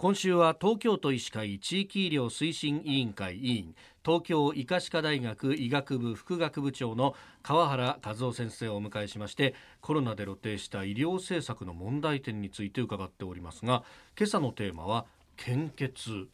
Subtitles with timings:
[0.00, 13.84] 今週は東京都医師会地域医療推進委員会委員東京医科歯科大学医学部副学部長の川原和夫先生をお迎えしましてコロナで露呈した医療政策の問題点について伺っておりますが
[14.18, 15.04] 今朝のテーマは
[15.36, 16.28] 献血。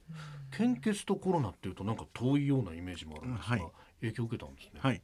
[0.52, 3.62] 献血とコロナっていうとなんか遠いようなイメージもあるんですが、はい、
[4.00, 4.78] 影響を受けたんですね。
[4.80, 5.02] はい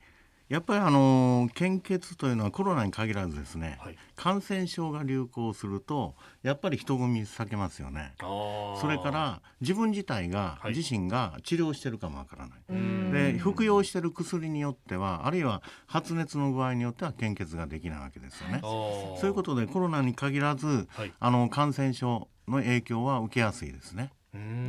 [0.53, 8.13] やっぱりあの献血というのはコロナに限らずですね、はい、感染症が流行するとやっぱり人混み避けますよね。
[8.21, 13.33] それから自分自体が、はい、自身が治療してるかもわからない。
[13.33, 18.59] で服用してる薬によってはあるいは発熱の具合によっては献血ができないわけですよね。
[18.61, 24.13] そういうことでコロナに限らず、はい、あの感染症の影響は受けやすいですね。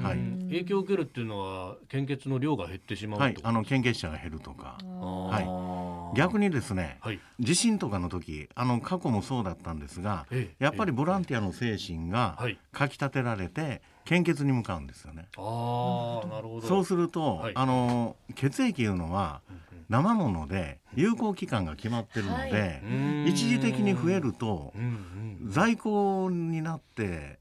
[0.02, 5.46] はい、影響を受けるっていうのは献血の量が減ってしまうはい、あの献血者が減るとか、はい、
[6.16, 12.38] 逆にですね、はい、地震とかの時あの過去もそうだったんですが、ええ、やっぱりボランティアの精神が
[12.72, 15.28] かきたてられて献血に向かうんですよね。
[15.38, 16.68] あなるほど。
[16.68, 19.42] そうすると、はい、あの血液いうのは
[19.90, 22.82] 生もので有効期間が決まってるので、
[23.26, 24.74] 一時的に増えると
[25.48, 27.40] 在庫になって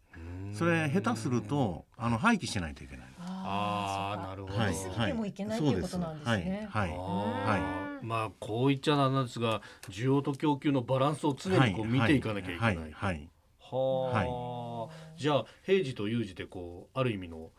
[0.53, 3.07] それ下手するとあの廃棄しないといけない。
[3.19, 4.59] ああなるほど。
[4.59, 4.75] はい。
[4.75, 5.13] はい。
[5.13, 6.69] もいけないということなんですね。
[6.71, 6.91] はい。
[6.91, 6.99] はい。
[6.99, 7.82] はい。
[8.03, 12.77] まあこう言っちゃなんですが、需要と供給のバランスを常にこう見ていかなきゃいけない。
[12.77, 13.29] はいはい。
[13.61, 15.13] はあ。
[15.17, 17.51] じゃあ平時と有事でこうある意味の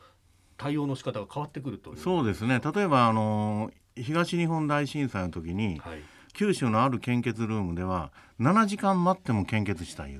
[0.58, 2.61] 対応の仕方が変わってくるとそうですね。
[2.63, 6.00] 例えばあの東日本大震災の時に、はい、
[6.33, 10.13] 九州のある献血ルームでは7時間待っても献血したい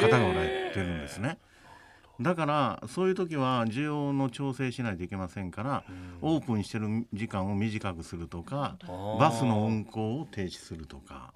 [0.00, 1.38] 方がおられてるんですね。
[2.20, 5.84] だからそういう時は需要の調整しないといけませんから、
[6.22, 8.76] オープンしてる時間を短くするとか
[9.18, 11.30] バスの運行を停止するとか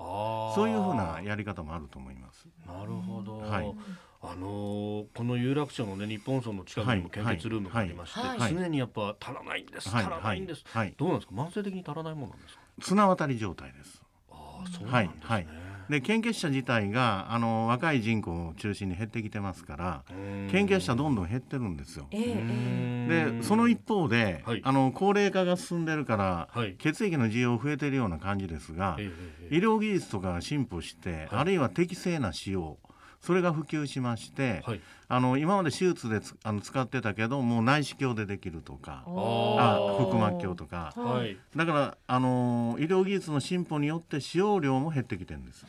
[0.54, 2.46] そういうふうなやり方もあると思います。
[2.66, 3.74] なるほど、はい。
[4.20, 8.38] あのー、この有楽町のね日本村の近くにも献血ルームがありまして、はい。
[8.38, 10.64] はい、常にやっぱ足らないんです、足らないんです、
[10.96, 11.34] どうなんですか？
[11.34, 12.60] 慢性的に足らないものなんですか？
[12.80, 14.02] 綱渡り状態です。
[14.30, 15.46] ああそうなんですね、はい
[15.88, 20.02] で献血者自体があの若い人口を中心に減ってきてますから
[20.50, 22.06] 献血者どんどん減ってるんですよ。
[22.10, 28.96] でその一方で、はい、あの高齢化が進んでるから、はい、血液の需要増えてるような感じですが、
[29.50, 32.78] 医療技術とかが進歩して、あるいは適正な使用
[33.20, 45.66] それが普及しまして、はい、あの今まで手術であの使ってたけどもう内視鏡でできるとかあ腹膜鏡とか、はい、だからあの医療技術の進歩によって使用量も減ってきてるんです。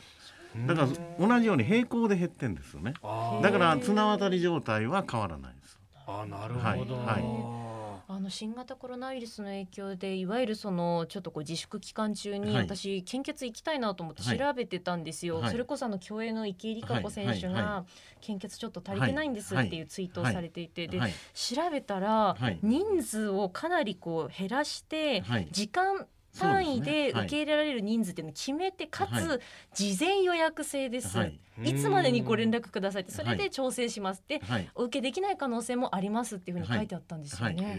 [0.66, 0.88] だから
[1.28, 2.94] 同じように平行で減ってんですよね。
[3.42, 5.78] だから綱渡り状態は変わらないです。
[6.06, 7.69] あなるほど、はい、はい
[8.12, 17.84] あの新型コロナウイルスの影響でいわゆるそのちょっとこう自粛期間中に私、献血行きたいなと思って調べてたんですよ、はい、それこそあの競泳の池江璃花子選手が
[18.20, 20.98] 献血ちょっと足りてないんですっていうツイートをされていて、で
[21.34, 25.22] 調べたら人数をかなりこう減らして
[25.52, 26.06] 時間
[26.38, 29.40] 単位で受け入れられる人数っていうのを決めて、かつ
[29.74, 37.78] 事前予約制です、はい、いつまでにご連絡くださいってそれで調整しますって、はい、お受けできない可能性もありますっていうふうに書いてあったんですよね。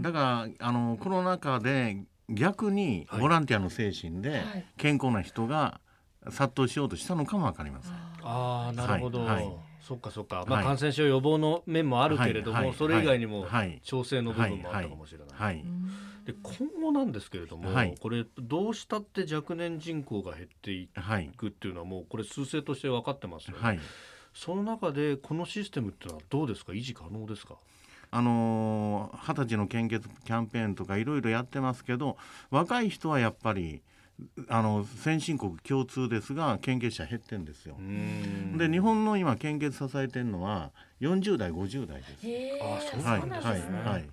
[0.00, 1.98] だからあのコロナ禍で
[2.28, 4.42] 逆にボランティアの精神で
[4.76, 5.80] 健康な人が
[6.30, 7.92] 殺到しようとしたのかもわかりません。
[8.22, 9.50] ああなるほど、はい。
[9.80, 13.46] そっかそっか、まあ、感染症予防の面もあるけれども、それ以外にも
[13.82, 15.64] 調整の部分もあったかもしれない。
[16.32, 20.88] 今後なんですけれども、はい、これどうしたって若年人口が減ってい
[21.36, 23.80] くっていうのはもうこれ数勢として分かってますよね、はい、
[24.34, 26.72] その中でこのシステムっていうのはどうですか？
[26.72, 27.56] 維持可能ですか？
[28.12, 32.16] あの二十歳の献血キャンペーンとかいろいろやってますけど
[32.50, 33.82] 若い人はやっぱり
[34.48, 37.76] あの先進国共通ですが献血者減ってんですよ。
[38.56, 42.12] で日本の今献血支えてるのは40代50代です。
[42.62, 43.48] あそうなんですね。
[43.48, 43.92] はい、はい。
[43.92, 44.10] はい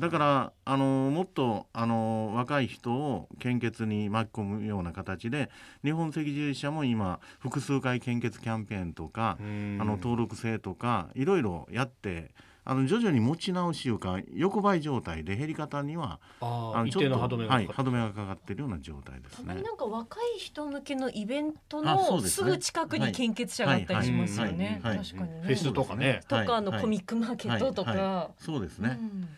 [0.00, 5.50] だからあのもっとあの若い人を献血に巻き込むような形で
[5.84, 12.32] 日本赤十字社も今複数回献血キャンペーンとかあの登録制とかいろいろやって
[12.68, 19.54] あの徐々に持ち直しいうか横ばい状態で減り方にはあのちょっと歯止めが、はい、歯止めがかかっているような状態ですね。
[19.54, 24.80] なんか若い人向けのイベントのすぐ近くに献血者があったりしますよね。
[24.82, 25.40] 確かにね。
[25.44, 26.22] フェスとかね。
[26.26, 28.32] とかあのコミックマーケットとか。
[28.36, 28.98] そうですね。
[29.00, 29.28] うん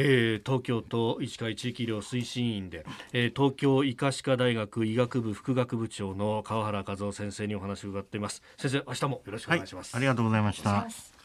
[0.00, 8.42] えー、東京都医師会地域医療推進員で、えー、東京医科歯科大学医学部副学部長の川原和夫先生にお話を伺っています。
[8.56, 11.17] 先生明日もよろしくお願いします、はい、ありがとうございました